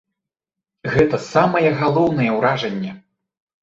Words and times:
Гэта 0.95 1.21
самае 1.27 1.69
галоўнае 1.85 2.29
ўражанне. 2.41 2.91